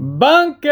[0.00, 0.70] Bunker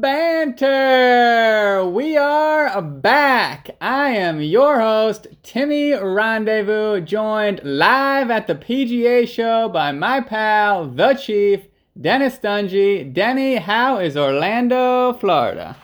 [0.00, 1.84] Banter!
[1.84, 3.74] We are back.
[3.80, 10.86] I am your host, Timmy Rendezvous, joined live at the PGA show by my pal,
[10.86, 11.62] the Chief,
[12.00, 13.12] Dennis Dungy.
[13.12, 15.76] Denny, how is Orlando, Florida?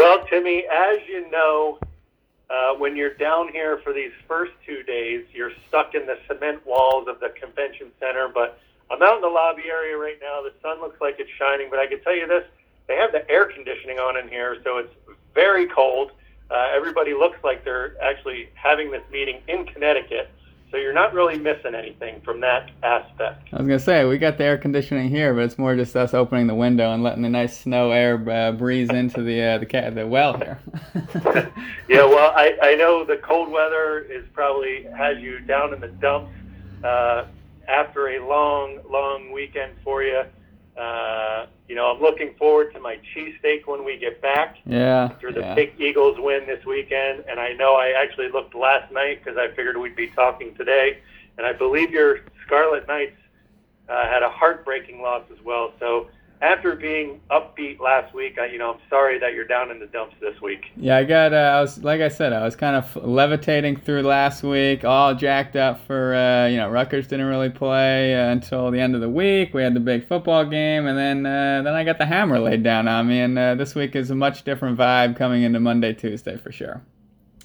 [0.00, 1.78] Well, Timmy, as you know,
[2.50, 6.66] uh, when you're down here for these first two days, you're stuck in the cement
[6.66, 8.58] walls of the convention center, but
[8.90, 10.42] I'm out in the lobby area right now.
[10.42, 12.44] The sun looks like it's shining, but I can tell you this:
[12.88, 14.92] they have the air conditioning on in here, so it's
[15.34, 16.12] very cold.
[16.50, 20.28] Uh, everybody looks like they're actually having this meeting in Connecticut,
[20.72, 23.48] so you're not really missing anything from that aspect.
[23.52, 26.12] I was gonna say we got the air conditioning here, but it's more just us
[26.12, 29.66] opening the window and letting the nice snow air uh, breeze into the uh, the
[29.66, 30.58] ca- the well here.
[31.88, 35.88] yeah, well, I, I know the cold weather is probably has you down in the
[35.88, 36.32] dumps.
[36.82, 37.26] Uh,
[37.70, 40.22] after a long, long weekend for you.
[40.76, 44.56] Uh, you know, I'm looking forward to my cheesesteak when we get back.
[44.66, 45.04] Yeah.
[45.04, 45.54] After the yeah.
[45.54, 49.48] big Eagles win this weekend, and I know I actually looked last night because I
[49.54, 50.98] figured we'd be talking today,
[51.38, 53.16] and I believe your Scarlet Knights
[53.88, 55.72] uh, had a heartbreaking loss as well.
[55.78, 56.08] So
[56.42, 59.86] after being upbeat last week, I, you know, I'm sorry that you're down in the
[59.86, 60.70] dumps this week.
[60.76, 61.34] Yeah, I got.
[61.34, 65.14] Uh, I was like I said, I was kind of levitating through last week, all
[65.14, 66.14] jacked up for.
[66.14, 69.52] Uh, you know, Rutgers didn't really play uh, until the end of the week.
[69.52, 72.62] We had the big football game, and then uh, then I got the hammer laid
[72.62, 73.20] down on me.
[73.20, 76.82] And uh, this week is a much different vibe coming into Monday, Tuesday for sure.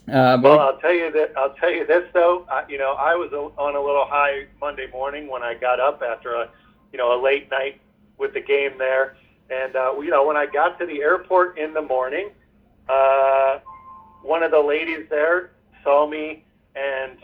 [0.07, 1.33] Uh, well, I'll tell you that.
[1.35, 2.45] I'll tell you this though.
[2.49, 6.01] I, you know, I was on a little high Monday morning when I got up
[6.01, 6.49] after a,
[6.93, 7.81] you know, a late night
[8.17, 9.17] with the game there.
[9.49, 12.31] And uh, you know, when I got to the airport in the morning,
[12.89, 13.59] uh,
[14.23, 15.51] one of the ladies there
[15.83, 16.43] saw me
[16.75, 17.17] and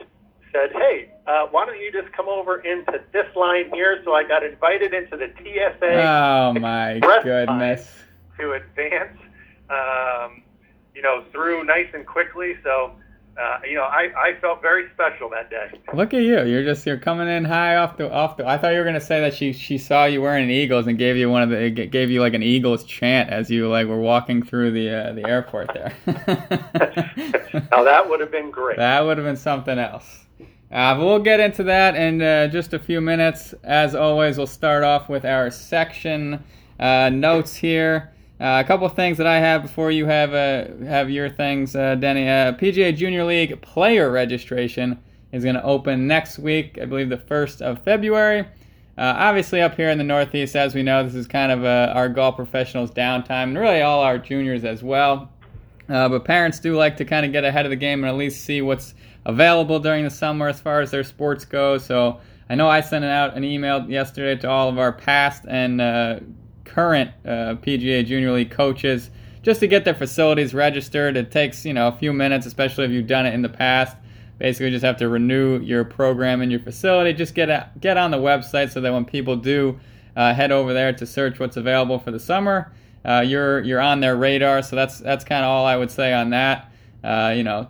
[0.52, 4.24] said, "Hey, uh, why don't you just come over into this line here?" So I
[4.24, 5.80] got invited into the TSA.
[5.82, 7.92] Oh my goodness!
[8.40, 9.18] To advance,
[9.70, 10.44] um,
[10.94, 12.56] you know, through nice and quickly.
[12.64, 12.94] So
[13.38, 15.72] uh, you know, I, I felt very special that day.
[15.94, 16.44] Look at you!
[16.44, 18.46] You're just you're coming in high off the off the.
[18.46, 20.98] I thought you were gonna say that she she saw you wearing an Eagles and
[20.98, 24.00] gave you one of the gave you like an Eagles chant as you like were
[24.00, 25.94] walking through the uh, the airport there.
[27.72, 28.78] now that would have been great.
[28.78, 30.26] That would have been something else.
[30.72, 33.54] Uh, but we'll get into that in uh, just a few minutes.
[33.64, 36.44] As always, we'll start off with our section
[36.80, 38.14] uh, notes here.
[38.42, 41.76] Uh, a couple of things that I have before you have uh, have your things,
[41.76, 42.28] uh, Denny.
[42.28, 44.98] Uh, PGA Junior League player registration
[45.32, 48.40] is going to open next week, I believe the first of February.
[48.40, 48.46] Uh,
[48.98, 52.10] obviously, up here in the Northeast, as we know, this is kind of uh, our
[52.10, 55.30] golf professionals' downtime, and really all our juniors as well.
[55.88, 58.44] but parents do like to kind of get ahead of the game and at least
[58.44, 61.78] see what's available during the summer as far as their sports go.
[61.78, 62.20] So
[62.50, 65.80] I know I sent out an email yesterday to all of our past and
[66.74, 69.10] current uh, PGA Junior League coaches
[69.44, 71.18] just to get their facilities registered.
[71.18, 73.98] It takes you know a few minutes, especially if you've done it in the past.
[74.38, 77.14] Basically, just have to renew your program in your facility.
[77.14, 79.80] Just get a, get on the website so that when people do
[80.16, 82.74] uh, head over there to search what's available for the summer,
[83.06, 84.62] uh, you're you're on their radar.
[84.64, 86.72] So that's that's kind of all I would say on that.
[87.04, 87.68] Uh, you know,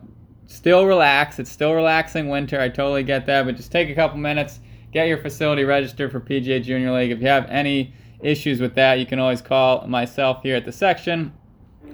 [0.48, 1.40] still relax.
[1.40, 2.60] It's still relaxing winter.
[2.60, 4.60] I totally get that, but just take a couple minutes,
[4.92, 7.12] get your facility registered for PGA Junior League.
[7.12, 7.94] If you have any
[8.24, 11.34] issues with that, you can always call myself here at the section,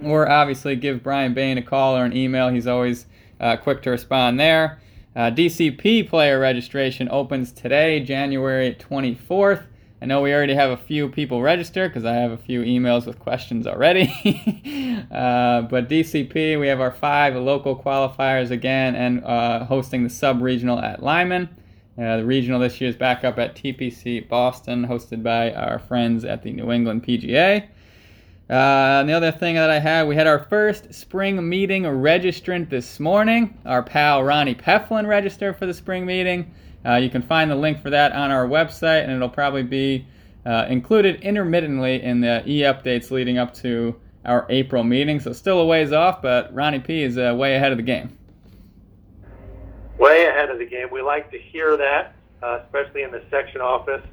[0.03, 2.49] or obviously give Brian Bain a call or an email.
[2.49, 3.05] He's always
[3.39, 4.79] uh, quick to respond there.
[5.15, 9.63] Uh, DCP player registration opens today, January 24th.
[9.99, 13.07] I know we already have a few people registered because I have a few emails
[13.07, 14.03] with questions already.
[15.11, 20.41] uh, but DCP, we have our five local qualifiers again and uh, hosting the sub
[20.43, 21.49] regional at Lyman.
[21.97, 26.25] Uh, the regional this year is back up at TPC Boston, hosted by our friends
[26.25, 27.63] at the New England PGA.
[28.49, 32.69] Uh, and the other thing that I had, we had our first spring meeting registrant
[32.69, 33.57] this morning.
[33.65, 36.53] Our pal Ronnie Peflin registered for the spring meeting.
[36.85, 40.05] Uh, you can find the link for that on our website, and it'll probably be
[40.45, 45.19] uh, included intermittently in the e updates leading up to our April meeting.
[45.19, 48.15] So, still a ways off, but Ronnie P is uh, way ahead of the game
[50.07, 50.87] way ahead of the game.
[50.91, 54.03] We like to hear that, uh, especially in the section office.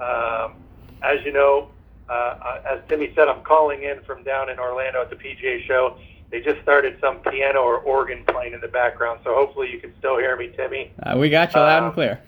[0.00, 0.54] Um,
[1.02, 1.70] as you know,
[2.08, 5.98] uh, as Timmy said, I'm calling in from down in Orlando at the PGA show.
[6.30, 9.92] They just started some piano or organ playing in the background, so hopefully you can
[9.98, 10.92] still hear me, Timmy.
[11.02, 12.20] Uh, we got you loud and um, clear.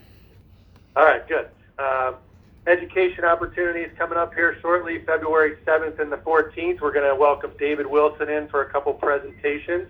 [0.97, 1.49] All right, good.
[1.79, 2.17] Um,
[2.67, 6.81] education opportunities coming up here shortly, February 7th and the 14th.
[6.81, 9.89] We're going to welcome David Wilson in for a couple presentations.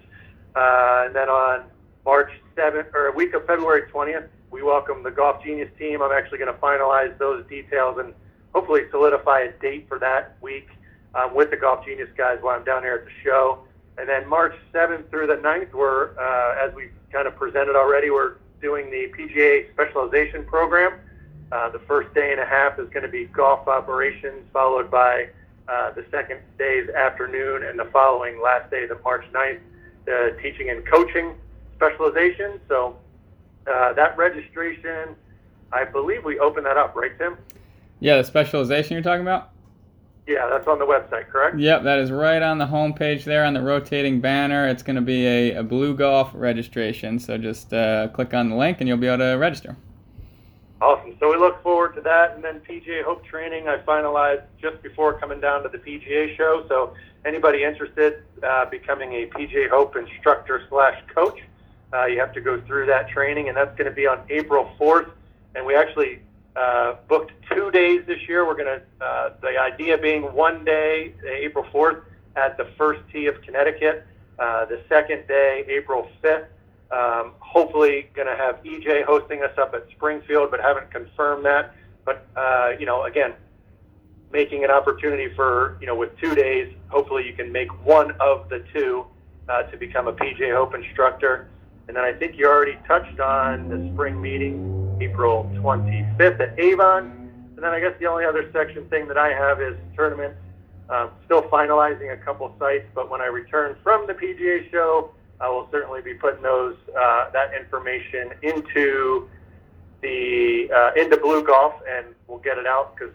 [0.54, 1.64] Uh, and then on
[2.04, 6.02] March 7th, or week of February 20th, we welcome the Golf Genius team.
[6.02, 8.12] I'm actually going to finalize those details and
[8.54, 10.68] hopefully solidify a date for that week
[11.14, 13.60] um, with the Golf Genius guys while I'm down here at the show.
[13.96, 18.10] And then March 7th through the 9th, we're, uh, as we kind of presented already,
[18.10, 21.00] we're doing the PGA specialization program.
[21.52, 25.28] Uh, the first day and a half is going to be golf operations, followed by
[25.68, 29.60] uh, the second day's afternoon, and the following last day, the March 9th,
[30.04, 31.34] the teaching and coaching
[31.84, 32.60] specialization.
[32.68, 32.96] So
[33.66, 35.14] uh, that registration,
[35.72, 37.36] I believe we open that up, right, Tim?
[38.00, 39.50] Yeah, the specialization you're talking about?
[40.26, 41.58] Yeah, that's on the website, correct?
[41.58, 44.66] Yep, that is right on the homepage there on the rotating banner.
[44.68, 47.18] It's going to be a, a blue golf registration.
[47.18, 49.76] So just uh, click on the link and you'll be able to register.
[50.80, 51.14] Awesome.
[51.20, 52.34] So we look forward to that.
[52.34, 56.64] And then PGA Hope training I finalized just before coming down to the PGA show.
[56.68, 56.94] So
[57.24, 61.40] anybody interested uh, becoming a PGA Hope instructor slash coach,
[61.94, 64.70] uh, you have to go through that training, and that's going to be on April
[64.80, 65.10] 4th.
[65.54, 66.20] And we actually
[66.56, 68.46] uh, booked two days this year.
[68.46, 72.02] We're going to, uh, the idea being one day, April 4th,
[72.36, 74.06] at the first tee of Connecticut.
[74.38, 76.46] Uh, the second day, April 5th.
[76.90, 81.74] Um, hopefully, going to have EJ hosting us up at Springfield, but haven't confirmed that.
[82.04, 83.34] But uh, you know, again,
[84.32, 88.48] making an opportunity for you know, with two days, hopefully you can make one of
[88.48, 89.06] the two
[89.48, 91.48] uh, to become a PGA Hope instructor.
[91.86, 97.30] And then I think you already touched on the spring meeting, April 25th at Avon.
[97.54, 100.38] And then I guess the only other section thing that I have is tournaments.
[100.88, 105.48] Um, still finalizing a couple sites, but when I return from the PGA show, I
[105.48, 109.28] will certainly be putting those uh, that information into
[110.02, 113.14] the uh, into Blue Golf, and we'll get it out because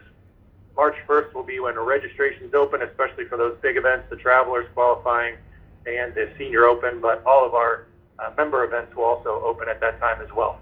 [0.75, 5.35] March 1st will be when registration's open, especially for those big events, the Travelers qualifying
[5.85, 6.99] and the Senior Open.
[6.99, 7.85] But all of our
[8.21, 10.59] uh, member events will also open at that time as well.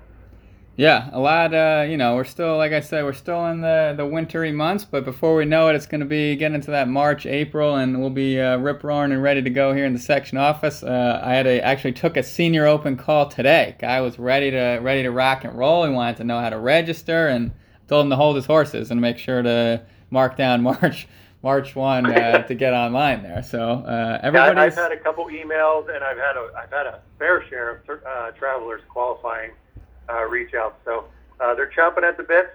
[0.78, 1.56] Yeah, a lot.
[1.56, 4.86] Uh, you know, we're still, like I said, we're still in the the wintry months,
[4.86, 8.00] but before we know it, it's going to be getting into that March, April, and
[8.00, 10.84] we'll be uh, rip roaring and ready to go here in the section office.
[10.84, 13.76] Uh, I had a, actually took a senior open call today.
[13.80, 15.84] Guy was ready to ready to rock and roll.
[15.84, 17.54] He wanted to know how to register, and
[17.88, 19.82] told him to hold his horses and make sure to
[20.12, 21.08] mark down March.
[21.44, 23.44] March one uh, to get online there.
[23.44, 24.56] So uh, everybody's.
[24.56, 27.70] Yeah, I've had a couple emails, and I've had a I've had a fair share
[27.76, 29.52] of uh, travelers qualifying
[30.10, 30.80] uh, reach out.
[30.86, 31.06] So
[31.40, 32.50] uh, they're chomping at the bits.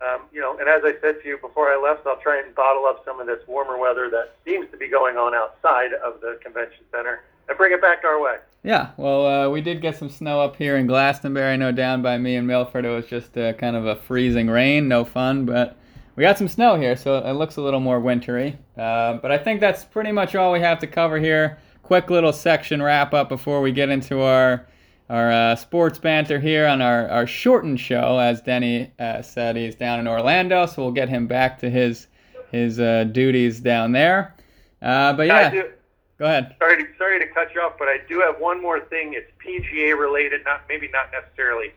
[0.00, 2.52] Um, you know, and as I said to you before I left, I'll try and
[2.56, 6.20] bottle up some of this warmer weather that seems to be going on outside of
[6.20, 8.38] the convention center and bring it back our way.
[8.64, 11.52] Yeah, well, uh, we did get some snow up here in Glastonbury.
[11.52, 14.48] I know down by me in Milford it was just uh, kind of a freezing
[14.48, 15.76] rain, no fun, but
[16.16, 18.58] we got some snow here, so it looks a little more wintry.
[18.76, 21.58] Uh, but I think that's pretty much all we have to cover here.
[21.82, 24.66] Quick little section wrap up before we get into our
[25.10, 28.18] our uh, sports banter here on our, our shortened show.
[28.18, 32.08] As Denny uh, said, he's down in Orlando, so we'll get him back to his
[32.50, 34.34] his uh, duties down there.
[34.80, 35.70] Uh, but yeah, do,
[36.18, 36.54] go ahead.
[36.58, 39.14] Sorry to, sorry to cut you off, but I do have one more thing.
[39.14, 41.72] It's PGA related, not maybe not necessarily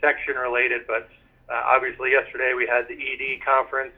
[0.00, 1.08] section related, but
[1.50, 3.92] uh, obviously yesterday we had the ED conference,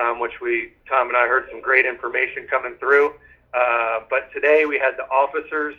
[0.00, 3.14] um, which we Tom and I heard some great information coming through.
[3.54, 5.74] Uh, but today we had the officers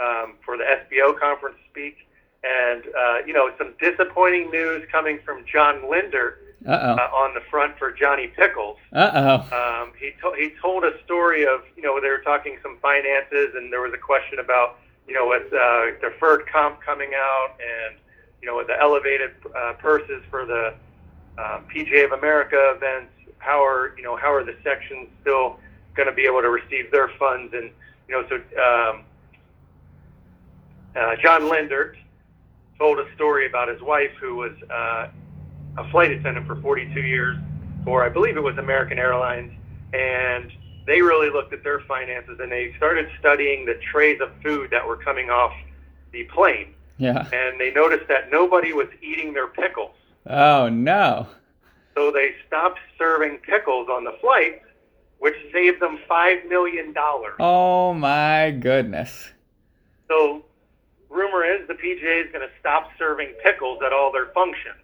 [0.00, 1.96] um, for the SBO conference speak.
[2.44, 6.34] And, uh, you know, some disappointing news coming from John Lindert
[6.66, 8.76] uh, on the front for Johnny Pickles.
[9.50, 13.54] Um, he, to- he told a story of, you know, they were talking some finances,
[13.54, 14.76] and there was a question about,
[15.08, 17.96] you know, with uh, deferred comp coming out and,
[18.44, 20.74] you know, with the elevated uh, purses for the
[21.38, 25.58] uh, PGA of America events, how are, you know, how are the sections still
[25.94, 27.54] going to be able to receive their funds?
[27.54, 27.70] And,
[28.06, 29.04] you know, so um,
[30.94, 31.94] uh, John Lindert
[32.78, 35.08] told a story about his wife who was uh,
[35.78, 37.38] a flight attendant for 42 years
[37.82, 39.52] for, I believe it was American Airlines,
[39.94, 40.52] and
[40.86, 44.86] they really looked at their finances and they started studying the trays of food that
[44.86, 45.54] were coming off
[46.12, 46.73] the plane.
[46.98, 47.26] Yeah.
[47.32, 49.94] And they noticed that nobody was eating their pickles.
[50.26, 51.26] Oh no.
[51.94, 54.62] So they stopped serving pickles on the flight,
[55.18, 57.34] which saved them five million dollars.
[57.38, 59.30] Oh my goodness.
[60.08, 60.44] So
[61.08, 64.74] rumor is the PGA is going to stop serving pickles at all their functions.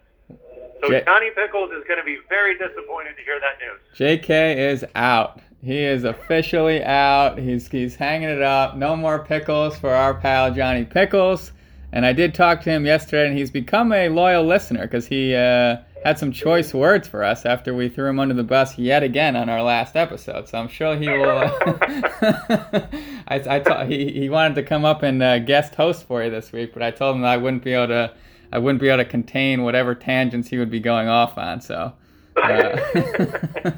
[0.81, 3.81] So J- Johnny Pickles is going to be very disappointed to hear that news.
[4.21, 5.39] JK is out.
[5.63, 7.37] He is officially out.
[7.37, 8.75] He's he's hanging it up.
[8.77, 11.51] No more pickles for our pal Johnny Pickles.
[11.93, 15.35] And I did talk to him yesterday, and he's become a loyal listener because he
[15.35, 19.03] uh, had some choice words for us after we threw him under the bus yet
[19.03, 20.47] again on our last episode.
[20.47, 21.37] So I'm sure he will.
[21.39, 21.51] Uh,
[23.27, 26.51] I, I he he wanted to come up and uh, guest host for you this
[26.51, 28.13] week, but I told him I wouldn't be able to.
[28.53, 31.61] I wouldn't be able to contain whatever tangents he would be going off on.
[31.61, 31.93] So
[32.37, 32.77] Uh,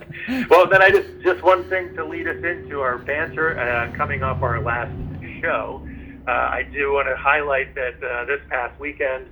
[0.50, 4.22] well, then I just just one thing to lead us into our banter uh, coming
[4.22, 4.94] off our last
[5.42, 5.86] show.
[6.28, 9.28] Uh, I do want to highlight that uh, this past weekend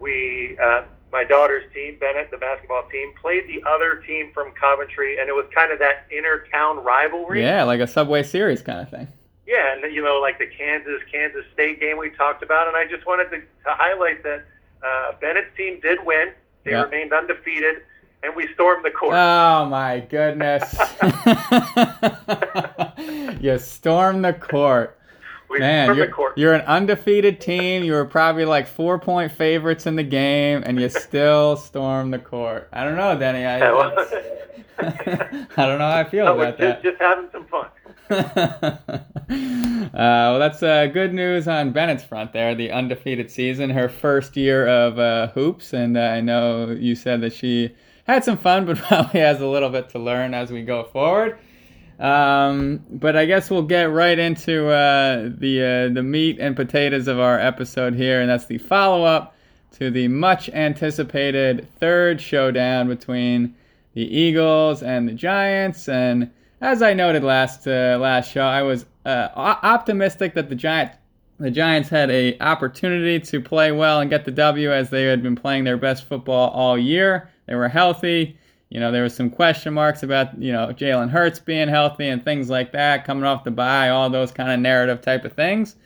[0.00, 5.18] we uh, my daughter's team, Bennett, the basketball team, played the other team from Coventry,
[5.20, 7.42] and it was kind of that inner town rivalry.
[7.42, 9.06] yeah, like a Subway Series kind of thing.
[9.46, 12.86] Yeah, and you know, like the Kansas Kansas State game we talked about, and I
[12.86, 14.44] just wanted to, to highlight that
[14.82, 16.32] uh, Bennett's team did win.
[16.64, 16.84] They Yeah.
[16.84, 17.82] remained undefeated,
[18.22, 19.14] and we stormed the court.
[19.14, 20.62] Oh my goodness!
[23.42, 24.98] you stormed the court.
[25.52, 27.84] We Man, you're, you're an undefeated team.
[27.84, 32.18] You were probably like four point favorites in the game, and you still storm the
[32.18, 32.68] court.
[32.72, 33.44] I don't know, Denny.
[33.44, 33.92] I, Yeah, well,
[34.78, 36.82] I don't know how I feel no, about just, that.
[36.82, 37.68] just having some fun.
[38.12, 42.54] uh, well, that's uh, good news on Bennett's front there.
[42.54, 47.20] The undefeated season, her first year of uh, hoops, and uh, I know you said
[47.20, 47.74] that she
[48.06, 51.38] had some fun, but probably has a little bit to learn as we go forward.
[51.98, 57.06] Um, but I guess we'll get right into uh, the uh, the meat and potatoes
[57.08, 59.36] of our episode here, and that's the follow up
[59.72, 63.54] to the much anticipated third showdown between
[63.94, 65.88] the Eagles and the Giants.
[65.88, 66.30] And
[66.60, 70.92] as I noted last uh, last show, I was uh, optimistic that the Giant
[71.38, 75.22] the Giants had a opportunity to play well and get the W as they had
[75.22, 77.28] been playing their best football all year.
[77.46, 78.38] They were healthy.
[78.72, 82.24] You know, there was some question marks about, you know, Jalen Hurts being healthy and
[82.24, 85.76] things like that, coming off the bye, all those kind of narrative type of things.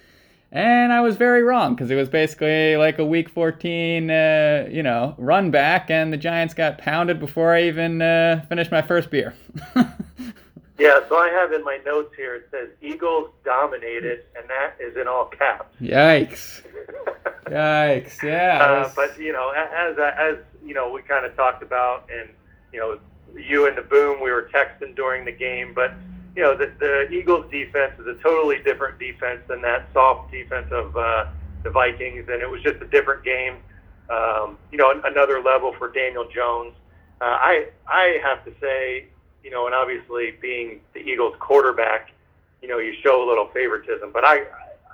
[0.52, 4.85] And I was very wrong because it was basically like a week 14, uh, you
[4.85, 9.11] know, run back, and the Giants got pounded before I even uh, finished my first
[9.11, 9.35] beer.
[10.78, 14.95] Yeah, so I have in my notes here it says Eagles dominated, and that is
[14.95, 15.75] in all caps.
[15.81, 16.61] Yikes.
[17.47, 18.23] Yikes.
[18.23, 18.59] Yeah.
[18.62, 22.28] Uh, but you know, as as you know, we kind of talked about, and
[22.76, 22.99] you know,
[23.35, 25.95] you and the boom, we were texting during the game, but
[26.37, 30.66] you know, the, the Eagles' defense is a totally different defense than that soft defense
[30.71, 31.25] of uh,
[31.62, 33.56] the Vikings, and it was just a different game.
[34.11, 36.75] Um, you know, another level for Daniel Jones.
[37.23, 39.06] Uh, I I have to say,
[39.42, 42.11] you know, and obviously being the Eagles' quarterback,
[42.61, 44.45] you know, you show a little favoritism, but I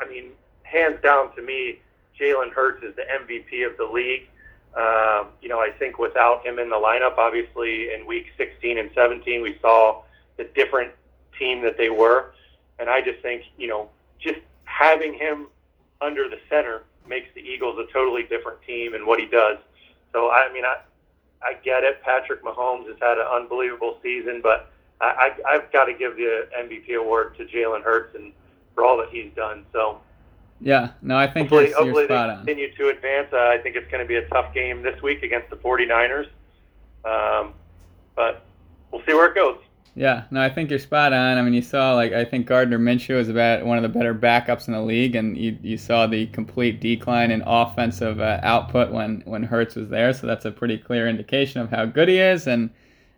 [0.00, 0.30] I mean,
[0.62, 1.80] hands down to me,
[2.18, 4.28] Jalen Hurts is the MVP of the league.
[4.76, 8.90] Um, you know, I think without him in the lineup, obviously in week 16 and
[8.94, 10.02] 17, we saw
[10.38, 10.92] the different
[11.38, 12.32] team that they were.
[12.78, 15.48] And I just think, you know, just having him
[16.00, 19.58] under the center makes the Eagles a totally different team and what he does.
[20.12, 20.78] So, I mean, I,
[21.42, 22.02] I get it.
[22.02, 26.48] Patrick Mahomes has had an unbelievable season, but I, I, I've got to give the
[26.58, 28.32] MVP award to Jalen Hurts and
[28.74, 29.66] for all that he's done.
[29.72, 30.00] So,
[30.62, 30.90] yeah.
[31.02, 32.36] No, I think hopefully, you're, you're spot they on.
[32.38, 33.28] continue to advance.
[33.32, 36.28] Uh, I think it's going to be a tough game this week against the 49ers.
[37.04, 37.54] Um,
[38.14, 38.44] but
[38.90, 39.58] we'll see where it goes.
[39.94, 41.36] Yeah, no, I think you're spot on.
[41.36, 44.14] I mean, you saw like I think Gardner Minshew is about one of the better
[44.14, 48.90] backups in the league, and you, you saw the complete decline in offensive uh, output
[48.90, 50.14] when when Hurts was there.
[50.14, 52.46] So that's a pretty clear indication of how good he is.
[52.46, 52.70] And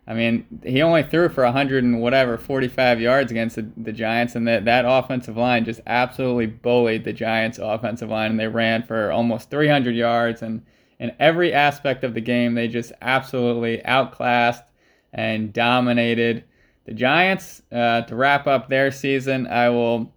[0.07, 4.35] I mean, he only threw for 100 and whatever 45 yards against the, the Giants,
[4.35, 8.83] and that that offensive line just absolutely bullied the Giants' offensive line, and they ran
[8.83, 10.43] for almost 300 yards.
[10.43, 10.63] And
[10.99, 14.63] in every aspect of the game, they just absolutely outclassed
[15.11, 16.43] and dominated
[16.85, 17.63] the Giants.
[17.71, 20.13] Uh, to wrap up their season, I will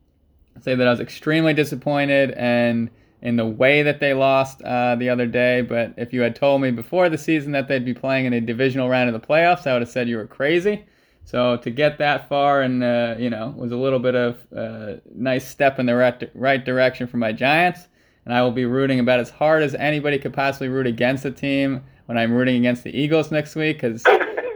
[0.60, 2.90] say that I was extremely disappointed and
[3.20, 5.62] in the way that they lost uh, the other day.
[5.62, 8.40] But if you had told me before the season that they'd be playing in a
[8.40, 10.84] divisional round of the playoffs, I would have said you were crazy.
[11.24, 14.94] So to get that far and uh, you know was a little bit of uh,
[15.14, 17.88] nice step in the right, right direction for my Giants.
[18.24, 21.30] And I will be rooting about as hard as anybody could possibly root against the
[21.30, 24.04] team when I'm rooting against the Eagles next week because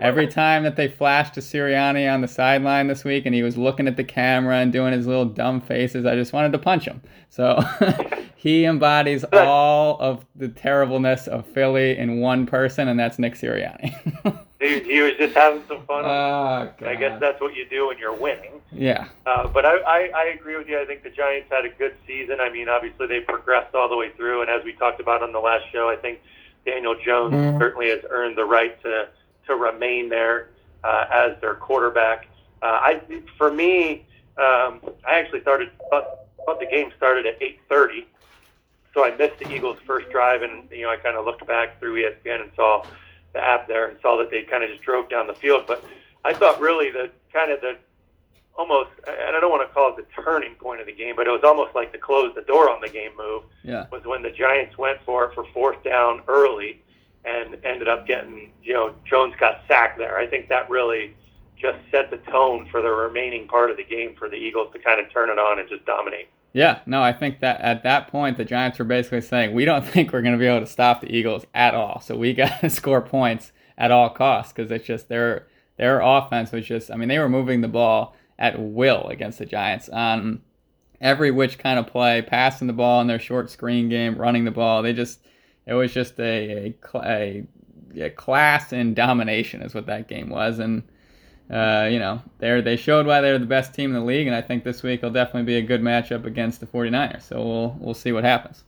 [0.01, 3.57] every time that they flashed to Sirianni on the sideline this week and he was
[3.57, 6.85] looking at the camera and doing his little dumb faces, I just wanted to punch
[6.85, 7.01] him.
[7.31, 7.61] So
[8.37, 14.39] he embodies all of the terribleness of Philly in one person, and that's Nick Sirianni.
[14.63, 16.05] He, he was just having some fun.
[16.05, 18.61] oh, I guess that's what you do when you're winning.
[18.71, 19.09] Yeah.
[19.27, 20.81] Uh, but I, I, I agree with you.
[20.81, 22.37] I think the Giants had a good season.
[22.41, 25.33] I mean, obviously they progressed all the way through, and as we talked about on
[25.33, 26.21] the last show, I think
[26.65, 27.59] Daniel Jones Mhm.
[27.59, 29.09] certainly has earned the right to
[29.53, 30.49] to remain there
[30.85, 32.27] uh, as their quarterback.
[32.63, 33.01] Uh, I,
[33.37, 34.07] for me,
[34.39, 36.07] um, I actually started thought,
[36.45, 38.05] thought the game started at 8:30,
[38.95, 41.79] so I missed the Eagles' first drive, and you know I kind of looked back
[41.79, 42.85] through ESPN and saw
[43.33, 45.65] the app there and saw that they kind of just drove down the field.
[45.67, 45.85] But
[46.25, 47.77] I thought really the kind of the
[48.55, 51.27] almost, and I don't want to call it the turning point of the game, but
[51.27, 53.87] it was almost like the close the door on the game move Yeah.
[53.91, 56.82] was when the Giants went for it for fourth down early,
[57.25, 60.19] and ended up getting, you know, Jones got sacked there.
[60.19, 61.15] I think that really
[61.57, 64.79] just set the tone for the remaining part of the game for the Eagles to
[64.81, 66.29] kind of turn it on and just dominate.
[66.53, 69.85] Yeah, no, I think that at that point the Giants were basically saying we don't
[69.87, 72.01] think we're going to be able to stop the Eagles at all.
[72.01, 75.47] So we got to score points at all costs because it's just their
[75.79, 79.47] their offense was just I mean they were moving the ball at will against the
[79.47, 80.43] Giants on
[81.01, 84.51] every which kind of play, passing the ball in their short screen game, running the
[84.51, 84.83] ball.
[84.83, 85.21] They just
[85.67, 87.47] it was just a a, a,
[88.01, 90.83] a class in domination is what that game was and
[91.53, 94.35] uh, you know, they they showed why they're the best team in the league, and
[94.35, 97.23] I think this week will definitely be a good matchup against the 49ers.
[97.23, 98.65] So we'll we'll see what happens.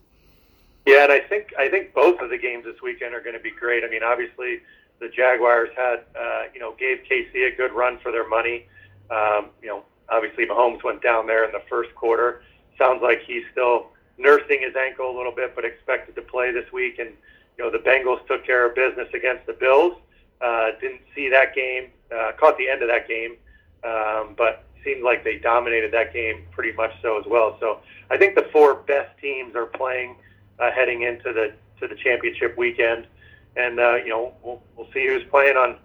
[0.85, 3.43] Yeah, and I think I think both of the games this weekend are going to
[3.43, 3.85] be great.
[3.85, 4.61] I mean, obviously
[5.01, 8.67] the Jaguars had uh, you know gave KC a good run for their money.
[9.11, 12.43] Um, you know, obviously Mahomes went down there in the first quarter.
[12.77, 16.71] Sounds like he's still nursing his ankle a little bit, but expected to play this
[16.73, 16.99] week.
[16.99, 17.11] And
[17.57, 19.95] you know, the Bengals took care of business against the Bills.
[20.41, 23.37] Uh, didn't see that game uh, caught the end of that game,
[23.85, 27.57] um, but seemed like they dominated that game pretty much so as well.
[27.61, 27.81] So
[28.11, 30.17] I think the four best teams are playing
[30.59, 33.07] uh, heading into the to the championship weekend,
[33.57, 35.77] and uh, you know we'll we'll see who's playing on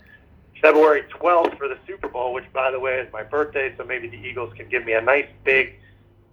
[0.61, 3.73] February 12th for the Super Bowl, which by the way is my birthday.
[3.77, 5.79] So maybe the Eagles can give me a nice big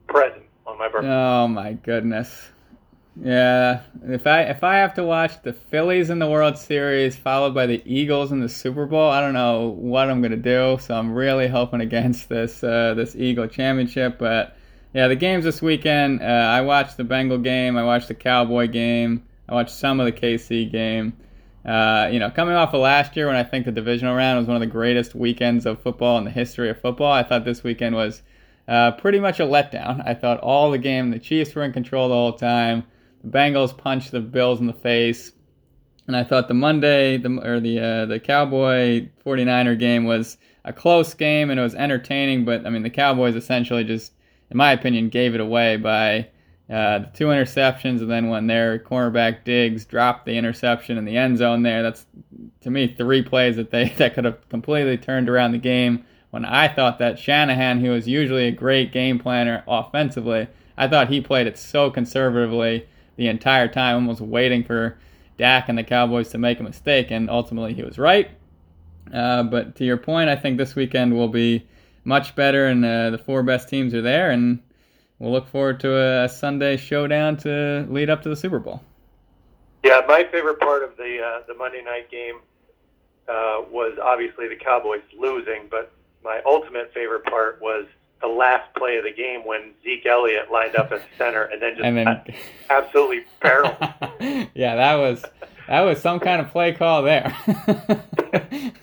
[0.09, 1.09] present on my birthday.
[1.09, 2.49] Oh my goodness.
[3.23, 7.55] Yeah, if I if I have to watch the Phillies in the World Series followed
[7.55, 10.77] by the Eagles in the Super Bowl, I don't know what I'm gonna do.
[10.81, 14.19] So I'm really hoping against this uh, this Eagle championship.
[14.19, 14.57] But
[14.93, 16.21] yeah, the games this weekend.
[16.21, 17.79] Uh, I watched the Bengal game.
[17.79, 19.25] I watched the Cowboy game.
[19.49, 21.15] I watched some of the KC game.
[21.65, 24.47] Uh, you know, coming off of last year when I think the divisional round was
[24.47, 27.65] one of the greatest weekends of football in the history of football, I thought this
[27.65, 28.23] weekend was
[28.69, 30.07] uh, pretty much a letdown.
[30.07, 32.85] I thought all the game, the Chiefs were in control the whole time.
[33.23, 35.33] The Bengals punched the Bills in the face.
[36.07, 40.73] And I thought the Monday the or the uh, the Cowboy 49er game was a
[40.73, 44.13] close game and it was entertaining, but I mean the Cowboys essentially just
[44.51, 46.29] in my opinion gave it away by
[46.71, 51.17] uh, the two interceptions and then when their cornerback Diggs dropped the interception in the
[51.17, 52.07] end zone there, that's
[52.61, 56.05] to me three plays that they that could have completely turned around the game.
[56.37, 61.09] When I thought that Shanahan, who was usually a great game planner offensively, I thought
[61.09, 64.99] he played it so conservatively the entire time, almost waiting for
[65.39, 68.33] Dak and the Cowboys to make a mistake, and ultimately he was right.
[69.11, 71.67] Uh, but to your point, I think this weekend will be
[72.05, 74.63] much better, and uh, the four best teams are there, and
[75.19, 78.83] we'll look forward to a Sunday showdown to lead up to the Super Bowl.
[79.83, 82.41] Yeah, my favorite part of the uh, the Monday night game
[83.27, 85.96] uh, was obviously the Cowboys losing, but
[86.27, 87.87] my ultimate favorite part was
[88.21, 91.75] the last play of the game when Zeke Elliott lined up at center and then
[91.75, 92.25] just and then,
[92.69, 93.77] absolutely barreled.
[94.55, 95.25] yeah, that was
[95.69, 97.37] that was some kind of play call there.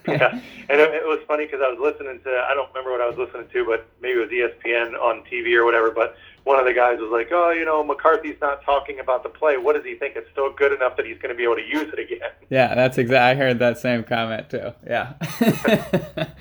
[0.08, 3.01] yeah, and it, it was funny because I was listening to I don't remember what
[3.01, 5.91] I was listening to, but maybe it was ESPN on TV or whatever.
[5.91, 9.29] But one of the guys was like, "Oh, you know, McCarthy's not talking about the
[9.29, 9.58] play.
[9.58, 10.15] What does he think?
[10.15, 12.75] It's still good enough that he's going to be able to use it again." Yeah,
[12.75, 13.17] that's exactly.
[13.17, 14.73] I heard that same comment too.
[14.86, 15.13] Yeah.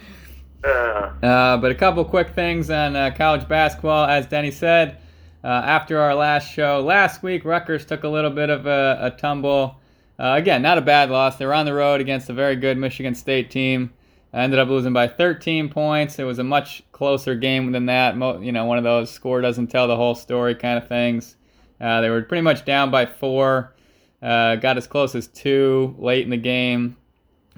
[0.64, 4.07] Uh, but a couple quick things on uh, college basketball.
[4.07, 4.98] As Denny said,
[5.44, 9.11] uh, after our last show last week, Rutgers took a little bit of a, a
[9.11, 9.77] tumble.
[10.18, 11.37] Uh, again, not a bad loss.
[11.37, 13.92] They were on the road against a very good Michigan State team.
[14.35, 16.18] Ended up losing by 13 points.
[16.18, 18.16] It was a much closer game than that.
[18.16, 21.37] Mo- you know, one of those score doesn't tell the whole story kind of things.
[21.81, 23.75] Uh, they were pretty much down by four.
[24.22, 26.96] Uh, got as close as two late in the game.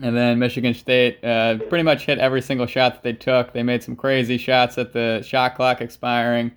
[0.03, 3.53] And then Michigan State uh, pretty much hit every single shot that they took.
[3.53, 6.53] They made some crazy shots at the shot clock expiring,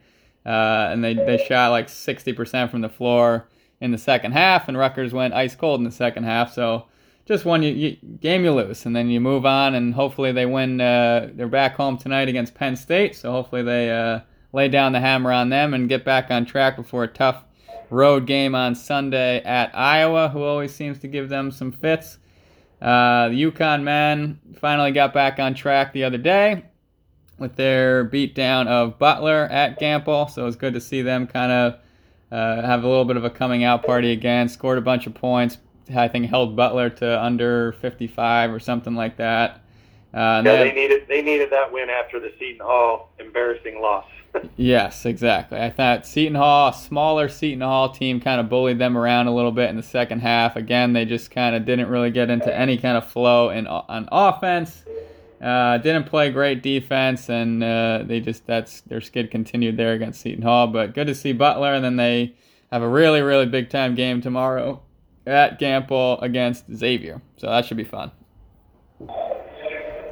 [0.45, 3.47] uh, and they, they shot like 60% from the floor
[3.79, 6.51] in the second half, and Rutgers went ice cold in the second half.
[6.51, 6.87] So
[7.25, 10.45] just one you, you, game you lose, and then you move on, and hopefully they
[10.45, 10.81] win.
[10.81, 14.21] Uh, they're back home tonight against Penn State, so hopefully they uh,
[14.53, 17.43] lay down the hammer on them and get back on track before a tough
[17.89, 22.17] road game on Sunday at Iowa, who always seems to give them some fits.
[22.81, 26.63] Uh, the UConn men finally got back on track the other day
[27.39, 30.29] with their beatdown of Butler at Gampel.
[30.29, 31.79] so it was good to see them kind of
[32.31, 34.49] uh, have a little bit of a coming out party again.
[34.49, 35.57] Scored a bunch of points.
[35.95, 39.61] I think held Butler to under 55 or something like that.
[40.13, 44.05] Uh, yeah, they, they needed they needed that win after the Seton Hall embarrassing loss
[44.55, 45.59] yes, exactly.
[45.59, 49.35] I thought Seton Hall, a smaller Seton Hall team, kind of bullied them around a
[49.35, 50.55] little bit in the second half.
[50.55, 54.07] Again, they just kind of didn't really get into any kind of flow in on
[54.11, 54.83] offense.
[55.41, 60.21] Uh, didn't play great defense, and uh, they just that's their skid continued there against
[60.21, 60.67] Seton Hall.
[60.67, 62.35] But good to see Butler, and then they
[62.71, 64.81] have a really really big time game tomorrow
[65.27, 67.21] at Gampel against Xavier.
[67.37, 68.11] So that should be fun.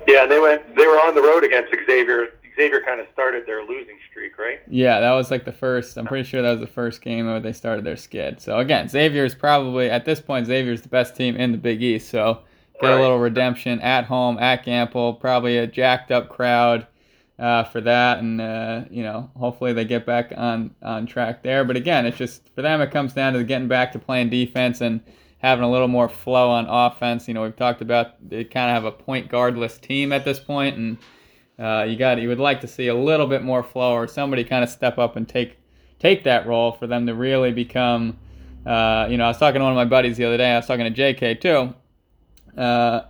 [0.07, 0.75] Yeah, they went.
[0.75, 2.27] They were on the road against Xavier.
[2.55, 4.59] Xavier kind of started their losing streak, right?
[4.67, 5.97] Yeah, that was like the first.
[5.97, 8.39] I'm pretty sure that was the first game where they started their skid.
[8.39, 11.81] So again, Xavier is probably at this point Xavier's the best team in the Big
[11.81, 12.09] East.
[12.09, 12.41] So
[12.81, 12.97] get right.
[12.97, 15.19] a little redemption at home at Gampel.
[15.19, 16.87] Probably a jacked up crowd
[17.37, 21.63] uh, for that, and uh, you know hopefully they get back on on track there.
[21.65, 24.81] But again, it's just for them it comes down to getting back to playing defense
[24.81, 25.01] and
[25.39, 27.27] having a little more flow on offense.
[27.27, 30.39] You know we've talked about they kind of have a point guardless team at this
[30.39, 30.97] point, and
[31.57, 34.43] uh, you got you would like to see a little bit more flow or somebody
[34.43, 35.57] kind of step up and take
[35.99, 38.17] take that role for them to really become.
[38.65, 40.51] Uh, you know, I was talking to one of my buddies the other day.
[40.51, 41.35] I was talking to J.K.
[41.35, 41.73] too.
[42.57, 43.01] Uh,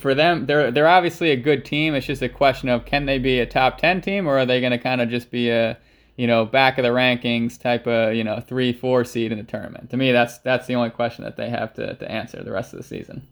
[0.00, 1.94] for them, they're they're obviously a good team.
[1.94, 4.60] It's just a question of can they be a top ten team or are they
[4.60, 5.78] going to kind of just be a
[6.16, 9.44] you know back of the rankings type of you know three four seed in the
[9.44, 9.90] tournament.
[9.90, 12.72] To me, that's that's the only question that they have to to answer the rest
[12.72, 13.28] of the season.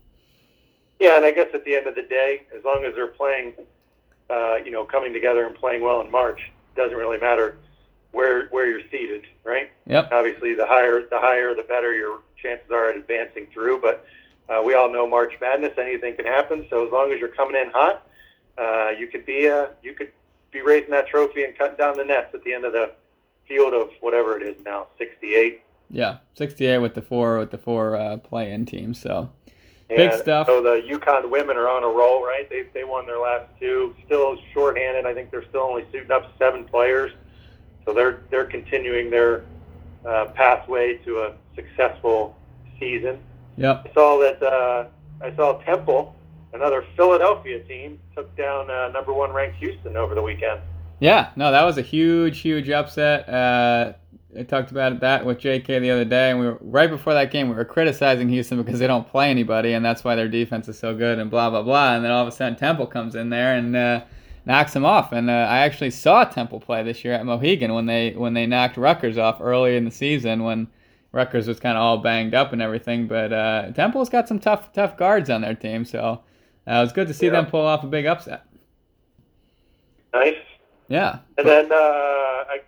[1.03, 3.55] Yeah, and I guess at the end of the day, as long as they're playing,
[4.31, 7.59] uh, you know, coming together and playing well in March, doesn't really matter
[8.13, 9.73] where where you're seated, right?
[9.89, 10.13] Yep.
[10.13, 13.81] Obviously, the higher the higher the better your chances are at advancing through.
[13.81, 14.07] But
[14.49, 16.67] uh, we all know March Madness; anything can happen.
[16.71, 18.07] So as long as you're coming in hot,
[18.57, 20.13] uh, you could be uh, you could
[20.53, 22.93] be raising that trophy and cutting down the nets at the end of the
[23.49, 25.63] field of whatever it is now, 68.
[25.91, 29.01] Yeah, 68 with the four with the four uh, play-in teams.
[29.01, 29.31] So
[29.89, 30.47] Big stuff.
[30.47, 32.49] So the UConn women are on a roll, right?
[32.49, 33.95] They they won their last two.
[34.07, 35.07] Still shorthanded.
[35.07, 37.13] I think they're still only suiting up seven players.
[37.85, 39.45] So they're they're continuing their
[40.07, 42.37] uh, pathway to a successful
[42.81, 43.19] season.
[43.57, 43.89] Yep.
[43.91, 44.43] I saw that.
[44.43, 44.87] Uh,
[45.21, 46.17] I saw Temple,
[46.53, 50.61] another Philadelphia team, took down uh, number one ranked Houston over the weekend.
[50.99, 53.29] Yeah, no, that was a huge, huge upset.
[53.29, 53.95] Uh,
[54.39, 57.31] I talked about that with JK the other day, and we were right before that
[57.31, 57.49] game.
[57.49, 60.79] We were criticizing Houston because they don't play anybody, and that's why their defense is
[60.79, 61.95] so good, and blah blah blah.
[61.95, 64.05] And then all of a sudden, Temple comes in there and uh,
[64.47, 65.13] knocks them off.
[65.13, 68.47] And uh, I actually saw Temple play this year at Mohegan when they when they
[68.47, 70.69] knocked Rutgers off early in the season when
[71.13, 73.07] Rutgers was kind of all banged up and everything.
[73.07, 76.23] But uh, Temple's got some tough tough guards on their team, so
[76.67, 77.33] uh, it was good to see yeah.
[77.33, 78.45] them pull off a big upset.
[80.15, 80.37] Nice.
[80.89, 81.19] Yeah.
[81.39, 82.61] And then uh, I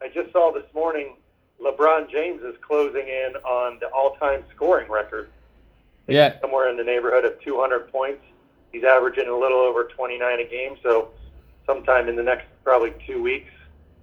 [0.00, 1.16] I just saw this morning
[1.60, 5.28] LeBron James is closing in on the all-time scoring record.
[6.06, 8.22] Yeah, somewhere in the neighborhood of 200 points.
[8.72, 10.76] He's averaging a little over 29 a game.
[10.82, 11.10] So,
[11.66, 13.50] sometime in the next probably two weeks,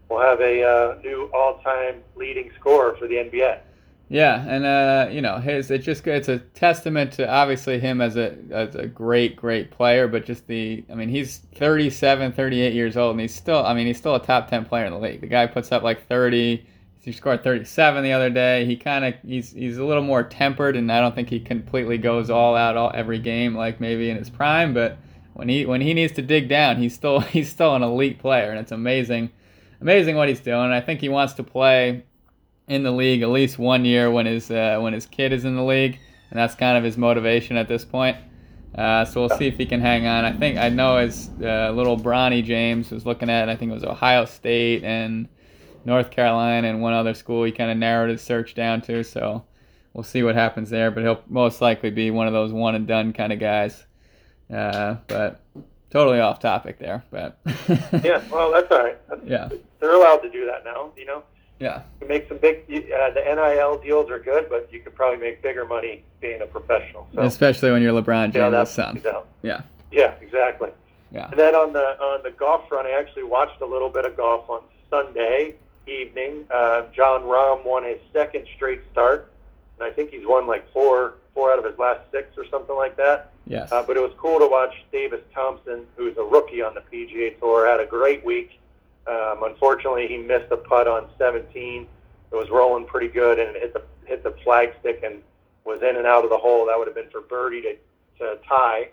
[0.10, 3.60] we'll have a uh, new all-time leading scorer for the NBA.
[4.08, 8.18] Yeah, and uh, you know, his it's just it's a testament to obviously him as
[8.18, 12.98] a as a great great player, but just the I mean, he's 37, 38 years
[12.98, 15.22] old and he's still I mean, he's still a top 10 player in the league.
[15.22, 16.64] The guy puts up like 30,
[17.02, 18.66] he scored 37 the other day.
[18.66, 21.98] He kind of he's he's a little more tempered and I don't think he completely
[21.98, 25.00] goes all out all every game like maybe in his prime, but
[25.34, 28.52] when he when he needs to dig down, he's still he's still an elite player
[28.52, 29.32] and it's amazing
[29.82, 30.72] amazing what he's doing.
[30.72, 32.04] I think he wants to play
[32.68, 35.56] in the league at least one year when his uh, when his kid is in
[35.56, 36.00] the league,
[36.32, 38.18] and that's kind of his motivation at this point.
[38.76, 40.26] Uh, so we'll see if he can hang on.
[40.26, 43.48] I think I know his uh, little Bronny James was looking at.
[43.48, 45.30] I think it was Ohio State and
[45.86, 47.46] North Carolina and one other school.
[47.46, 49.04] He kind of narrowed his search down to.
[49.04, 49.46] So
[49.94, 50.92] we'll see what happens there.
[50.92, 53.86] But he'll most likely be one of those one and done kind of guys.
[54.54, 55.42] Uh, but
[55.90, 57.06] totally off topic there.
[57.12, 57.40] But
[58.04, 58.98] yeah, well that's all right.
[59.08, 59.50] That's, yeah,
[59.80, 60.92] they're allowed to do that now.
[60.98, 61.24] You know.
[61.60, 61.84] Yeah.
[62.02, 62.64] You make some big.
[62.68, 66.46] Uh, the NIL deals are good, but you could probably make bigger money being a
[66.46, 67.08] professional.
[67.14, 67.22] So.
[67.22, 69.02] Especially when you're LeBron James' yeah, son.
[69.42, 69.62] Yeah.
[69.92, 70.70] Yeah, exactly.
[71.12, 71.30] Yeah.
[71.30, 74.18] And then on the on the golf front, I actually watched a little bit of
[74.18, 75.56] golf on Sunday
[75.88, 76.46] evening.
[76.54, 79.32] Uh, Jon Rahm won his second straight start,
[79.80, 82.76] and I think he's won like four four out of his last six or something
[82.76, 83.32] like that.
[83.48, 83.72] Yes.
[83.72, 87.40] Uh, but it was cool to watch Davis Thompson, who's a rookie on the PGA
[87.40, 88.60] Tour, had a great week
[89.08, 91.88] um, unfortunately, he missed a putt on 17.
[92.32, 95.22] It was rolling pretty good and it hit the hit the flagstick and
[95.64, 96.66] was in and out of the hole.
[96.66, 97.76] That would have been for birdie to,
[98.20, 98.90] to tie.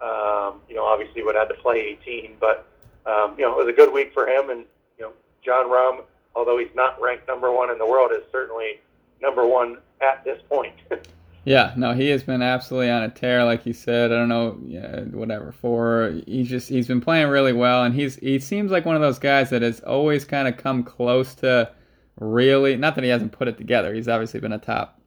[0.00, 2.66] Um, you know, obviously would have had to play 18, but
[3.06, 4.50] um, you know it was a good week for him.
[4.50, 4.64] And
[4.98, 5.12] you know,
[5.44, 8.80] Jon Rahm, although he's not ranked number one in the world, is certainly
[9.20, 10.74] number one at this point.
[11.44, 14.12] Yeah, no, he has been absolutely on a tear, like you said.
[14.12, 15.50] I don't know, yeah, whatever.
[15.50, 19.02] For he's just he's been playing really well, and he's he seems like one of
[19.02, 21.72] those guys that has always kind of come close to
[22.20, 22.76] really.
[22.76, 23.92] Not that he hasn't put it together.
[23.92, 25.00] He's obviously been a top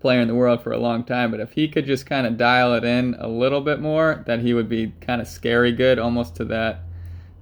[0.00, 2.36] player in the world for a long time, but if he could just kind of
[2.36, 6.00] dial it in a little bit more, that he would be kind of scary good,
[6.00, 6.80] almost to that.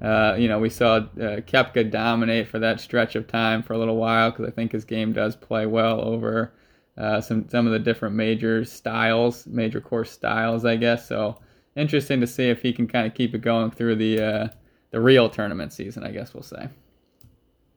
[0.03, 3.79] Uh, you know, we saw uh, Koepka dominate for that stretch of time for a
[3.79, 6.53] little while because I think his game does play well over
[6.99, 11.07] uh, some some of the different major styles, major course styles, I guess.
[11.07, 11.39] So
[11.77, 14.49] interesting to see if he can kind of keep it going through the uh,
[14.91, 16.03] the real tournament season.
[16.03, 16.69] I guess we'll say.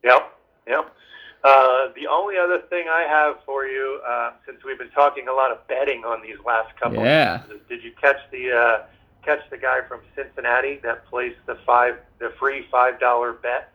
[0.03, 0.95] Yep, yep.
[1.43, 5.33] Uh, the only other thing I have for you, uh, since we've been talking a
[5.33, 7.43] lot of betting on these last couple, yeah.
[7.43, 8.85] of did you catch the uh,
[9.23, 13.71] catch the guy from Cincinnati that placed the five the free five dollar bet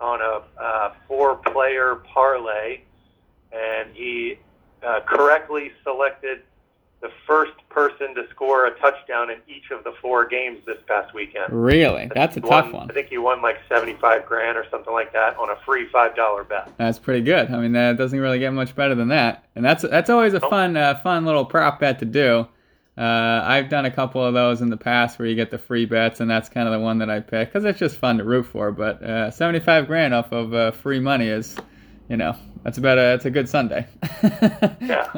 [0.00, 2.80] on a uh, four player parlay,
[3.52, 4.38] and he
[4.84, 6.42] uh, correctly selected
[7.00, 11.12] the first person to score a touchdown in each of the four games this past
[11.12, 11.46] weekend.
[11.50, 12.88] Really, that's a He tough one.
[12.88, 16.44] I think he won like seventy-five grand or something like that on a free five-dollar
[16.44, 16.70] bet.
[16.76, 17.50] That's pretty good.
[17.50, 20.40] I mean, that doesn't really get much better than that, and that's that's always a
[20.40, 22.46] fun uh, fun little prop bet to do.
[22.96, 25.86] Uh, I've done a couple of those in the past where you get the free
[25.86, 28.24] bets, and that's kind of the one that I pick because it's just fun to
[28.24, 28.70] root for.
[28.70, 31.56] But uh, seventy five grand off of uh, free money is,
[32.12, 33.86] you know, that's about a that's a good Sunday.
[34.82, 35.10] Yeah.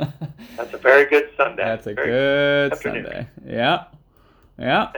[0.56, 1.64] That's a very good Sunday.
[1.64, 3.04] That's a Very- good afternoon.
[3.04, 3.26] Sunday.
[3.44, 3.84] Yeah,
[4.56, 4.92] yeah.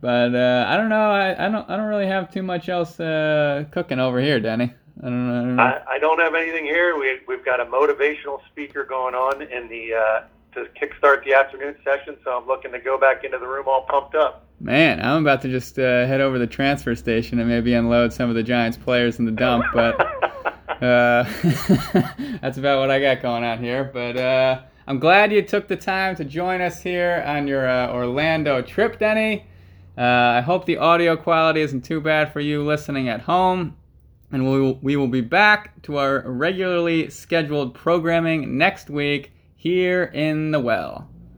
[0.00, 1.08] But uh, I don't know.
[1.10, 1.70] I, I don't.
[1.70, 4.74] I don't really have too much else uh, cooking over here, Danny.
[5.00, 5.38] I don't know.
[5.38, 5.62] I don't know.
[5.62, 6.98] I, I don't have anything here.
[6.98, 10.20] We, we've got a motivational speaker going on in the uh,
[10.54, 13.82] to kickstart the afternoon session, so I'm looking to go back into the room all
[13.88, 14.44] pumped up.
[14.58, 18.12] Man, I'm about to just uh, head over to the transfer station and maybe unload
[18.12, 21.24] some of the Giants players in the dump, but uh,
[22.40, 23.84] that's about what I got going on here.
[23.84, 27.92] But uh, I'm glad you took the time to join us here on your uh,
[27.92, 29.46] Orlando trip, Denny.
[29.98, 33.76] Uh, I hope the audio quality isn't too bad for you listening at home.
[34.30, 40.04] And we will, we will be back to our regularly scheduled programming next week here
[40.04, 41.08] in the well.